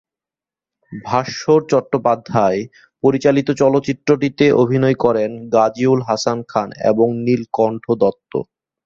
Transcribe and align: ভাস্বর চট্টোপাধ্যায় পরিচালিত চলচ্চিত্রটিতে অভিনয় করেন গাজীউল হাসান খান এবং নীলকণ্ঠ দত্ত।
ভাস্বর 0.91 1.59
চট্টোপাধ্যায় 1.71 2.59
পরিচালিত 3.03 3.47
চলচ্চিত্রটিতে 3.61 4.45
অভিনয় 4.61 4.97
করেন 5.03 5.31
গাজীউল 5.53 5.99
হাসান 6.07 6.39
খান 6.47 6.69
এবং 6.91 7.07
নীলকণ্ঠ 7.25 7.85
দত্ত। 8.01 8.33